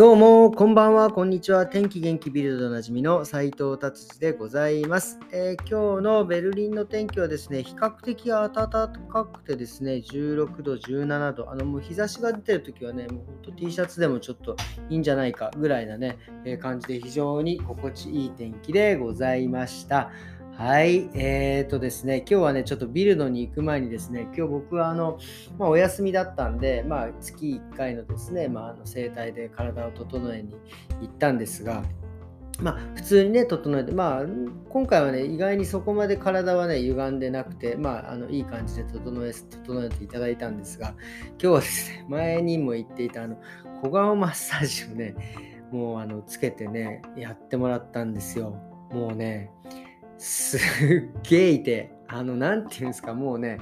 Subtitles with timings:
[0.00, 1.66] どうも、こんばんは、こんにちは。
[1.66, 11.50] 天気元気ビルドでおなじみの斉藤達治でございます、えー、今日のベルリンの天気はですね、比較的暖かくてですね、16度、17度。
[11.50, 14.56] あの、もう日差しが出てる時はね、もうほんと T シャツでもちょっと
[14.88, 20.10] いいんじゃないかぐらいなね、えー、感じで非常に心地いい天気でございました。
[20.56, 25.18] はい、えーとですね、今日はね、ちょっとビルドに行く前にですね、今日僕はあの、
[25.58, 30.54] まあ、お休みだったんで、まあ、月1回のですね、まあ、あの整体で体を整えに
[31.00, 31.82] 行ったんですが、
[32.60, 34.24] まあ、普通にね、整えて、まあ、
[34.68, 40.94] 今回はね、意外にそこまで体はね、歪んでなくて、まあ、あのいい感じで整え整えていただいたんですが、
[41.30, 43.38] 今日はですね、前にも言っていた、あの、
[43.82, 45.14] 小顔マッサージをね、
[45.72, 48.56] もう、あの、つけてね、やってもらったんですよ。
[48.92, 49.50] もうね、
[50.20, 50.60] すっ
[51.22, 53.58] げえいて、あの、何て言うんですか、もうね、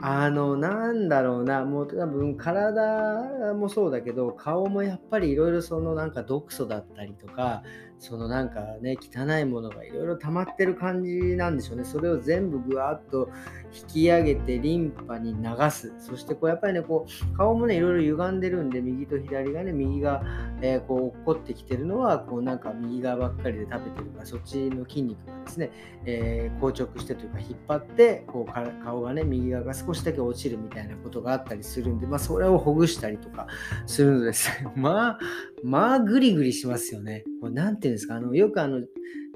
[0.00, 7.64] あの、なんだろうな、もう多分体もそうだけど、顔もやっぱりいろいろそのなんか毒素だったりとか、
[8.02, 11.84] そのなんかね、汚いものがいろいろ溜まってる感じなんでしょうね。
[11.84, 13.30] それを全部ぐわっと
[13.72, 15.92] 引き上げてリンパに流す。
[16.00, 20.20] そしてこうやっぱりね、こう顔もね、いろいろ歪んでるんで、右と左がね、右が、
[20.60, 25.70] えー、こう落っこってきてるのは、こうなんか右側ばっかりで食べてるから、そっちの筋肉がですね、
[26.04, 33.46] えー、硬直してというか引っ張って、こう顔がね、右側が少しだけ落ちるみたいなことがあったりするんで、まあそれをほぐしたりとか
[33.86, 34.50] するのです。
[34.74, 35.18] まあ、
[35.62, 37.24] まあグリグリしますよね。
[37.40, 38.82] これなていうんですか、あのよくあの、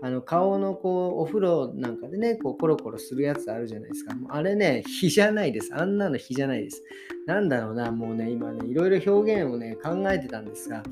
[0.03, 4.15] あの顔のこうお風呂なんかでね、こうコロコロするやつあるじゃないですか。
[4.15, 5.75] もうあれね、火じゃないです。
[5.75, 6.83] あんなの火じゃないです。
[7.27, 10.83] なんだろうな、もうね、今ね、いろいろ表現をね、考えてたんですが、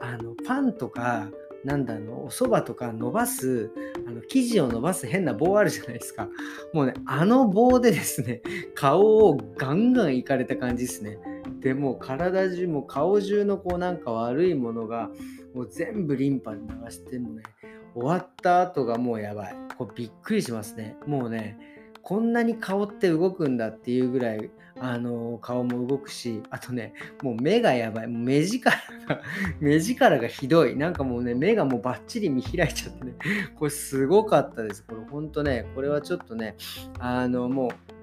[0.00, 1.30] あのパンとか、
[1.64, 3.70] なんだろう、お蕎麦とか伸ばす、
[4.06, 6.28] あの生地を伸ばす変な棒あるじゃないですか。
[6.72, 8.40] もうね、あの棒でですね、
[8.74, 11.18] 顔をガンガンいかれた感じですね。
[11.66, 15.10] でも体中も顔中のこうなんか悪いものが
[15.52, 17.42] もう全部リンパに流してもね
[17.92, 19.56] 終わった後がもうやばい。
[19.76, 20.96] こうびっくりしますね。
[21.08, 21.58] もうね
[22.02, 24.48] こんなに顔って動くんだっていうぐらい
[24.78, 28.06] あの顔も動くしあとねもう目がやばい。
[28.06, 28.70] もう目力
[29.08, 29.22] が
[29.58, 30.76] 目力がひどい。
[30.76, 33.14] なんかもうね目がもうバッチリ見開いちゃってね。
[33.56, 34.84] これすごかったです。
[34.84, 36.54] これほんとねこれはちょっとね
[37.00, 37.95] あのもう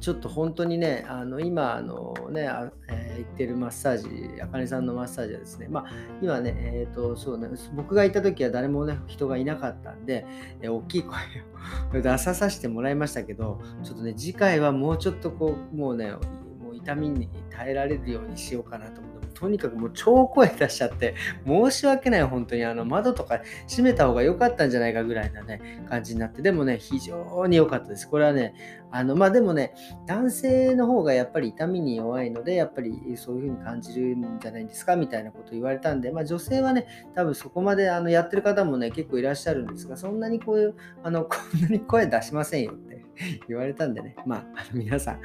[0.00, 2.48] ちょっと本当にね、あの今あのね、
[2.88, 4.08] えー、行ってるマッサージ、
[4.40, 5.86] あかねさんのマッサージはですね、まあ、
[6.20, 10.26] 今ね、えっ、ー、と、そうね、僕が行った時は誰もね、人がいなかったんで、
[10.60, 16.12] えー、大きい声を 出ささせてもらいましたけど、ちょっとね、次回はもうちょっとこう、もうね、
[16.60, 19.21] もう痛みに耐えられるようにしようかなと思って。
[19.32, 21.14] とにかくもう超声出しちゃって、
[21.46, 28.08] 申し訳ない、本当にあの窓とか閉めた方が良かったんじゃないかぐらいなね、感じになって、でもね、非常に良かったです。
[28.08, 28.54] これはね、
[28.90, 29.74] あの、まあでもね、
[30.06, 43.01] 男性の方がやっぱり痛みに弱いので、やっぱりそういう風に感じるんじゃないですかみたいなこと言われたんで、まあ女性はね、多分そこまであのやってる方もね、結構いらっしゃるんですが、そんなにこういう、あの、こんなに声出しませんよって。
[43.48, 45.20] 言われたんでね、まあ、の 皆さん、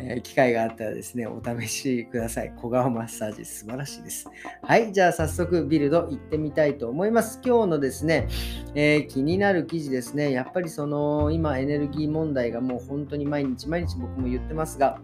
[0.00, 2.52] えー、機会があったらですね、お試しください。
[2.56, 4.28] 小顔マッサージ素晴らしいです。
[4.62, 7.40] はい、じゃあ早速ビルド行ってみたいと思います。
[7.44, 8.28] 今日のですね、
[8.74, 15.00] えー、気になる記事ですね、やっぱりその今エネルギー問題がもう本当に毎日毎日僕も言ってますが、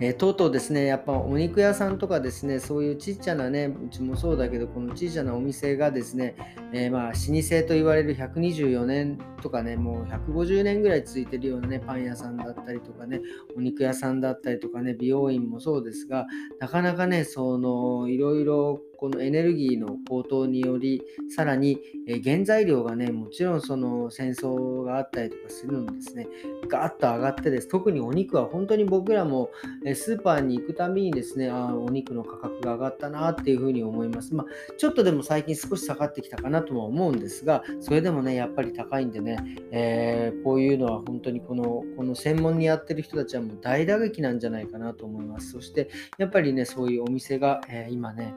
[0.00, 6.34] えー、とうとうですね、やっぱお肉屋さんとかですね、そういうちっちゃなね、うちもそうだけど、このちっちゃなお店がですね、
[6.72, 13.20] えー、まあ、老舗と言われる124年とかね、もう150年ぐらい続いてるようなね、パン屋さんだったりとかね、
[13.56, 16.26] お肉屋さんだったりとかね、美容院もそうですが、
[16.58, 21.02] なかなかね、その、いろいろこのエネルギーの高騰により、
[21.34, 26.26] さらに、え原材料がね、もちろんその戦争があったりとかするのですね、
[26.68, 29.50] ガーッと上がってです、特にお肉は本当に僕らも
[29.94, 34.34] スーパーに行くたびにですね、あお肉の価格が上がったなっていうふうに思います。
[34.34, 34.46] まあ、
[34.76, 39.38] ちょっとでも最近少し下がってきたかなとは思うんですが、それでもね、やっぱり高いんでね、
[39.70, 45.52] えー、こういうのは本当にこのこの専門にやってる人たちはもう大打撃なんじゃないかなと思います。
[45.52, 45.88] そして、
[46.18, 48.34] やっぱりね、そういうお店が、えー、今ね、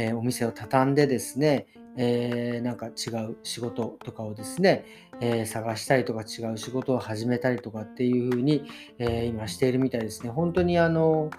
[0.00, 1.66] え、お店を畳んでですね、
[1.96, 4.84] えー、なんか違う仕事とかをですね、
[5.20, 8.62] えー、探したりとか違う仕事を始めたりとかっていうふうに、
[9.00, 10.30] え今しているみたいですね。
[10.30, 11.30] 本当にあの、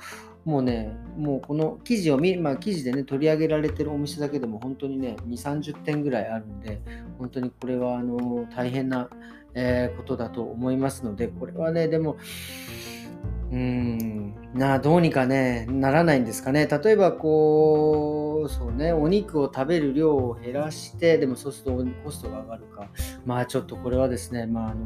[0.44, 6.81] もうね、もうこの記事を見、まあ、記事でね、取り上げられてるお店だけでも本当にね、2、30点ぐらいあるんで、
[7.17, 9.09] 本当にこれはあの大変な、
[9.56, 12.17] えことだと思いますので、これはね、でも、
[13.51, 16.68] うん、な、どうにかね、ならないんですかね。
[16.68, 22.90] 例えば、こう、そうね、お肉を食べる量を減らして、でもそうするとコストが上がるか。
[23.25, 24.86] まあ、ちょっとこれはですね、まあ、あの、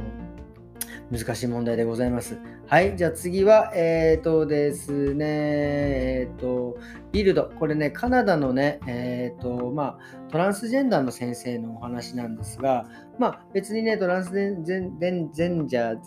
[1.11, 2.37] 難しい問題でございます。
[2.65, 6.77] はい、じゃあ次は、えっ、ー、とですね、えっ、ー、と、
[7.11, 7.51] ビルド。
[7.59, 12.85] これね、カナダのね、えっ、ー、と、まあ、トランスジェンダーの先生のお話なんですが、
[13.19, 15.99] まあ、別にね、トランスジェンジェンジャー、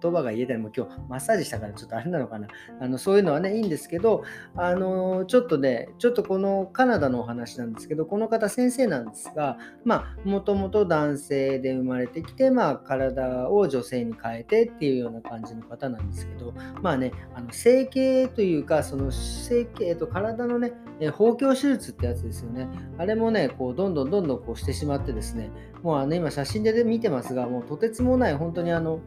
[0.00, 2.46] 言葉が言えたりも今日マッサージしたからちょっとあれなのかな。
[2.80, 4.22] あのそういうのはね、いいんですけど、
[4.54, 16.52] あのちょっとね、ちょっとこのカナダのお話なんですけど、この方先生なんですが、まあ、もともと男性で生まれてきて、まあ、体を女性に変えてっていうような感じの方なんですけど、
[16.82, 20.72] まあね、あの整形というか、その整形と体のね、
[21.12, 22.68] 包協手術ってやつですよね。
[22.98, 25.50] あれもね、こうどんどんどんどんこうしてしまってですね、
[25.82, 29.00] もうあの今写真で見てますが、もうとてつもない本当にあの、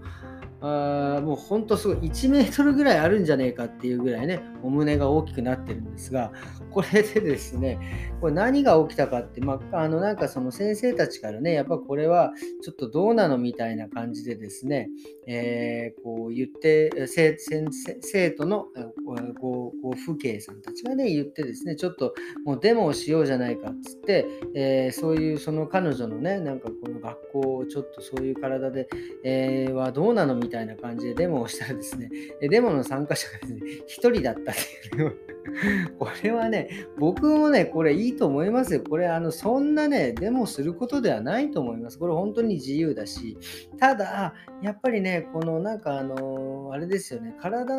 [0.66, 6.32] あもうほんとすごい1メートルぐらいあるんじゃねえかっていうぐらいねお胸が大きくなってるんですが
[6.72, 12.32] これでですねこれ何が起きたかって、まあ、あのなんかその先生たちからねやっぱこれは
[12.64, 14.88] ちょっとどうなのみたいな感じでですね、
[15.28, 17.38] えー、こう言って生
[18.02, 18.68] 生徒の
[19.40, 22.14] ごご父兄さんたちがね言ってですねちょっと
[22.46, 24.26] もうデモをしようじゃないかっつって、
[24.56, 28.88] えー、そういうその彼女のねなんかこの学校をちょっとそういう体で、
[29.26, 32.10] えー、はどうなのみたいなたいな感じでデモをしたらですね、
[32.42, 34.56] デモの参加者がですね、1人だったっ
[34.90, 35.34] ていう
[36.00, 38.82] これはね、僕もね、これいいと思いますよ。
[38.88, 42.00] これ、あの、そんなね、デモすることではないと思います。
[42.00, 43.38] これ本当に自由だし、
[43.78, 47.76] ただ、やっぱりね、このなんかあの、あれですよね、体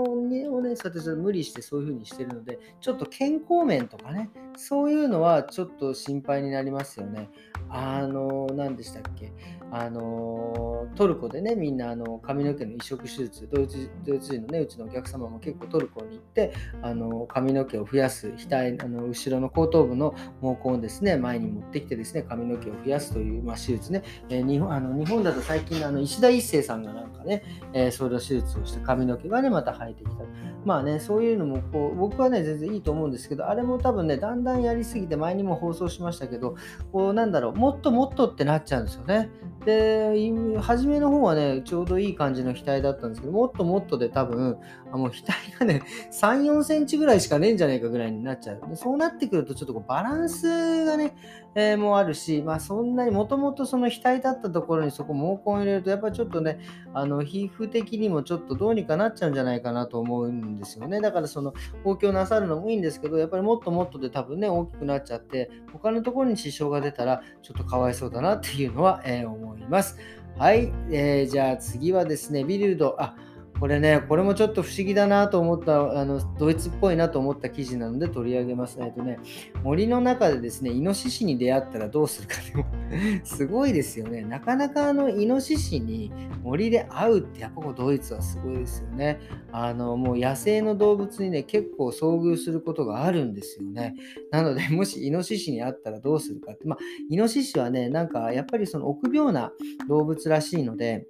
[0.00, 7.30] をね、をねそうやって無理してそういう風にしてるので、ちょっと健康面とかね、そういうのはちょっと心配になりますよね。
[7.68, 9.32] あの、何でしたっけ？
[9.72, 27.42] あの、トルコでね、みんなあの髪の毛の移植手術、ドイツドイツ人のね、うちのお客様も結構トルコに行って、あの髪の毛を増やす、額あの後ろの後頭部の毛根をですね、前に持ってきてですね、髪の毛を増やすという、まあ、手術ね、えー、日本あの日本だと最近あの石田一生さんがなんかね、
[27.72, 30.16] えー、それを手術をして髪の毛がね、また生えてきた。
[30.64, 36.56] まあね、そういうのもこう、僕はね、全然いいと思うんですけど、あれも多分ね、だんだんやりすぎて、前にも放送しましたけど、
[36.92, 39.30] こう、なんだろう、もっともっとってなっちゃうんですよね。
[39.66, 40.12] で、
[40.60, 44.58] 初めの方はね、ちょうどいい感じの額だったんですけど、もっともっとで多分、
[44.96, 45.82] もう額がね、
[46.12, 48.60] 3、4センチぐらいしかねえんじゃないかぐらいになっちゃう。
[48.68, 51.14] でそうなってくると、ちょっとこうバランスがね、
[51.54, 56.60] えー、もあるし、まあそんなにもともとその額だったところにそこ毛根を入れると、やっぱちょっとね、
[56.92, 61.00] あの皮膚的にもちょっとどうにかなっちゃうんじゃないかなと思うんですよね。
[61.00, 69.98] だからその公共なさるのもいいんですけど、やっぱりもっともっとで多分ね、大きくなっちゃって、他のところに支障が出たら、ちょっとかわいそうだなっていうのは、えー、思います。
[70.38, 73.16] はい、えー、じゃあ次はですね、ビルド、あ、
[73.58, 78.78] これね、これもちょっと不思議だなと思った、あのドイツっぽいなと思った記事なので取り上げます。
[78.80, 79.18] えっとね、
[79.62, 82.66] 森の中でですね、イノシシに出会ったらどうするかでも
[83.24, 84.22] すごいですよね。
[84.22, 86.12] なかなかあのイノシシに
[86.42, 89.20] 森で会うってやっぱこうドイツはすごいですよね。
[89.52, 93.94] あのもう野生の動物にね、結構遭遇することがあるんですよね。
[94.30, 99.52] なので、 もしイノシシに会ったらどうするかって、まあ、イノシシはね、なんかやっぱりその臆病な
[99.88, 101.06] 動物らしいので、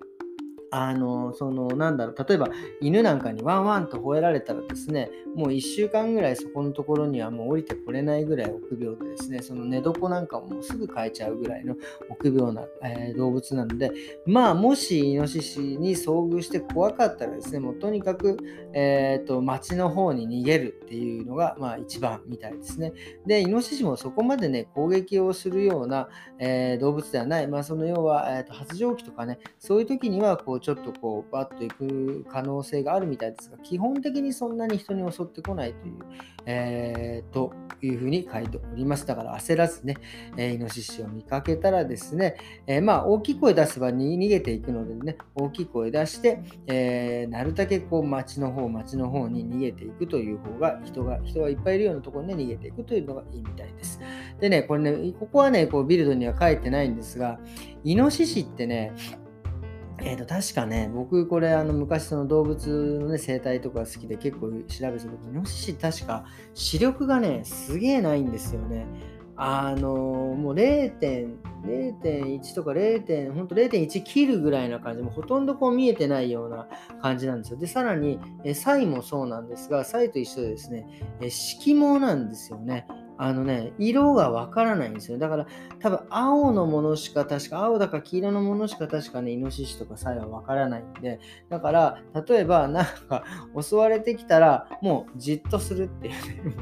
[0.71, 2.49] あの、その、なんだろう、例えば
[2.81, 11.77] 犬なんかにワンワンと吠えられたらですね、もう1週間ぐらいそこのところにはもう降りてこれないぐらい臆病でですね、その寝床なんかももうすぐ変えちゃうぐらいの
[12.11, 13.93] 臆病な、えー、動物なので、
[14.27, 18.39] まあ、もしイノシシに遭遇して怖かったらですね、もうとにかく、
[18.73, 22.93] えっ、ー、と、街の方に逃げるっていうのが、まあ、一番みたいですね。
[23.27, 35.95] で、イノシシもそこまでね、攻撃をするような、えー、動物ではない、まあ、その要は、えーと発情期とかね、そういう時には、こう、ちょっとこうバッと行く可能性があるみたいですが、基本的にそんなに人に襲ってこないという、
[36.45, 39.07] えー、というふうに書いております。
[39.07, 39.97] だから焦らずね、
[40.37, 42.35] えー、イノシシを見かけたらですね、
[42.67, 54.01] えー、まあ大きい声出せば逃げていくのでね、大きい声出して、えー、なるだけこう街の方、街の方に逃げていくという方が人が、人がいっぱいいるようなところに、ね、逃げていくというのがいいみたいです。
[54.41, 57.39] でね、これね、ここはね、こうビルドには書いてないんですが、
[57.85, 58.93] イノシシってね、
[60.01, 68.87] えー、と確かね、僕これあの昔その動物の、ね、生態とか好きで結構調べてた時、イノシシ確か視力がね、すげえないんですよね。
[69.39, 73.33] あのもう0.1とか 0.
[73.35, 76.69] 本当0.1切るぐらいな感じ、もほとんどこう見えてないような
[77.03, 77.59] 感じなんですよ。
[77.59, 80.87] で、さらに、えサイもそうなんですが、サイと一緒でですね、
[81.21, 82.87] え色毛なんですよね。
[83.19, 85.19] あのね、色がわからないんですよ。
[85.19, 85.47] だから
[85.81, 93.25] 多分青のものしか確か、青だか黄色のものしか確かね、イノシシとかサイはわからないんで、だから例えばなんか
[93.61, 96.55] 襲われてきたらもうじっとするっていうね、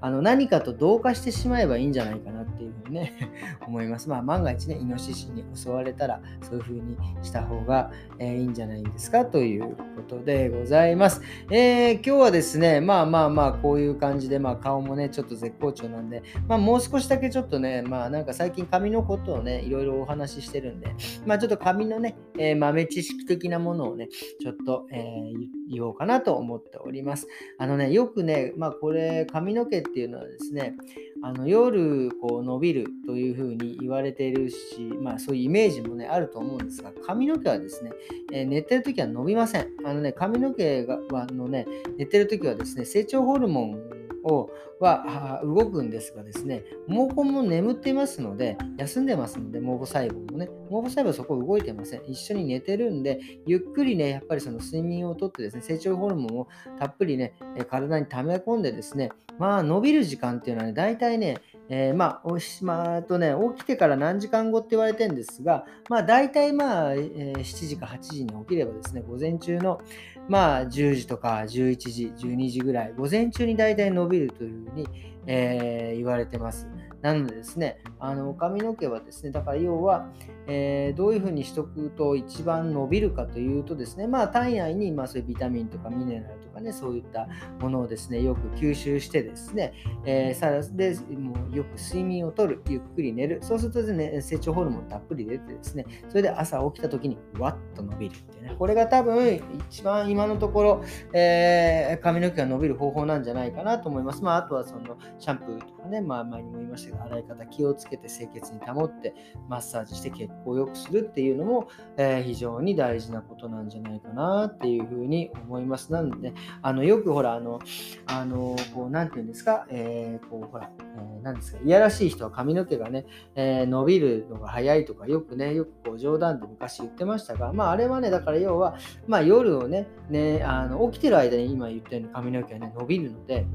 [0.00, 4.08] あの何かと同化してしまえばいいんじゃないかなっていうふうにね、思います。
[4.08, 11.20] まあ万が一ね、イノシシに襲われたらそういうふうにした方が、えー、いいんじゃないんですかということでございます。
[11.50, 20.94] えー、今日はですね、まあまあまあこういう感じで、まあ顔もね、ちょっと絶好調なんで、まあ、もう少しだけちょっとね、まあ、なんか最近紙のことをね、いろいろお話ししてるんで、
[21.26, 24.08] まあ、ちょっと紙のね、えー、豆知識的なものをね、
[24.40, 27.26] ちょっと、えー、言おうかなと思っております。
[27.58, 30.76] あのね、よくね、まあ、これ、髪の毛っていうのはですね、
[31.22, 37.90] あの夜こう伸びるというふうに言われているし、まあ、そういうイメージもねあると思うんですが髪の毛はですね、
[38.32, 40.98] えー、寝てる時は伸びませんあのね髪の毛が
[41.32, 41.66] のね
[41.98, 43.85] 寝てる時はですね成長ホルモン
[44.26, 52.02] をは動くんですがですね、毛根も眠っていますので、休んでますので、毛母細胞もね、毛母細胞はそこ動いてません。
[52.06, 57.34] 一緒に寝てるんで、ゆっくりね、やっぱりその睡眠をとってですね、成長ホルモンをたっぷりね、
[57.70, 69.80] 体に溜め込んでですね、まあ伸びる時間っていうのはね、大体ね、えー、まあ、おしまあ、とね、起きてから何時間後って言われてるんですが、まあ、大体まあ、えー、7時か8時に起きればですね、午前中の、
[70.28, 74.88] まあ、10時とか11時、12時ぐらい、午前中に大体伸びるというふうに、
[75.26, 76.68] えー、言われてます。
[77.02, 80.08] なのでですね、あの髪の毛はですね、だから要は、
[80.46, 87.28] えー、どういうふうにしとくと一番伸びるかというとですね、まあ体内にまあそういうビタミンとかミネラルとかね、そういった
[87.60, 99.40] ものをですね、よく吸収してですね、えー、さらでもうよく睡眠をとる、ゆっくり寝る、そうするとですね、成長ホルモンたっぷり出てですね、それで朝起きた時にわっと伸びるっていうね、これが多分
[99.70, 104.24] 一番今のところ、えー、髪の毛が伸びる方法なんじゃないかなと思います。
[104.24, 109.14] まああとはそのシャンプーとかね、まあ前にも言いましたけど、洗い方気をつけて清潔に保って
[109.48, 115.92] マッサージして血行を良くするっていうのも、えー、非常に大事なことなんじゃないかなっていうふうに思います。
[115.92, 116.32] なので、
[116.62, 117.60] あのよくほら、あの、
[118.06, 133.46] あのこう、なんていうんですか、えー、こう、ほら、えー、なんですか、いやらしい人は髪の毛がね、えー、伸びるのが早いとか、よくね、よくこう冗談で昔言ってましたが、まあ、あれはね、だから要は、まあ、夜をね、ねあの起きてる間に今言ったように髪の毛がね、伸びるので、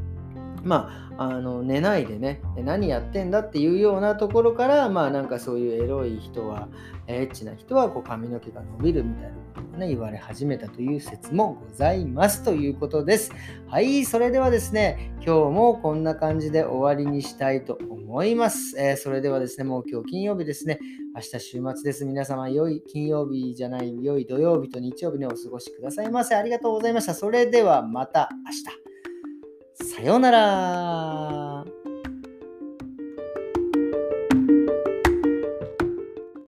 [0.63, 6.67] まあ、あの寝ないでね何やってんだっていうようなところからまあなんかそういうエロい人は
[7.07, 13.31] エッチな人はこう髪の毛が伸びるみたいなことをね言われ始めたという説もございますということです。
[13.67, 20.79] はいそれではですね今日もこんな感じで終わりにしたいと思います、えー、それではですねもう今日金曜日ですね。
[21.13, 22.05] 明日週末です。
[22.05, 26.35] 皆様良い金曜日じゃない良い土曜日と日曜日にお過ごしくださいませ。
[26.35, 27.13] ありがとうございました。
[27.13, 28.90] それではまた明日。
[29.83, 31.50] さようなら。